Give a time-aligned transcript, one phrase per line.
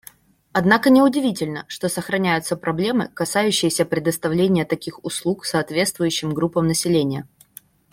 [0.51, 7.27] Однако не удивительно, что сохраняются проблемы, касающиеся предоставления таких услуг соответствующим группам населения.